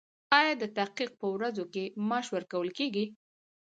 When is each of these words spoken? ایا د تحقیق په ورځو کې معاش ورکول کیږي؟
ایا 0.39 0.53
د 0.61 0.63
تحقیق 0.77 1.11
په 1.21 1.27
ورځو 1.35 1.63
کې 1.73 1.83
معاش 2.07 2.27
ورکول 2.35 2.69
کیږي؟ 2.77 3.05